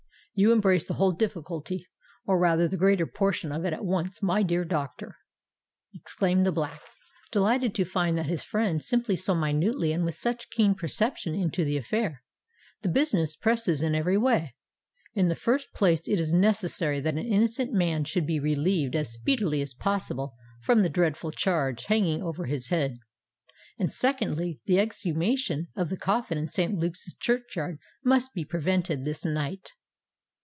[0.33, 4.63] "You embrace the whole difficulty—or rather the greater portion of it at once, my dear
[4.65, 5.17] doctor,"
[5.93, 6.79] exclaimed the Black,
[7.31, 11.63] delighted to find that his friend entered so minutely and with such keen perception into
[11.63, 12.23] the affair.
[12.81, 14.55] "The business presses in every way.
[15.13, 19.11] In the first place, it is necessary that an innocent man should be relieved as
[19.13, 22.97] speedily as possible from the dreadful charge hanging over his head;
[23.77, 29.23] and secondly, the exhumation of the coffin in Saint Luke's churchyard must be prevented this
[29.23, 29.73] night."